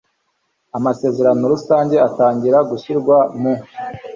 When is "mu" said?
3.41-3.53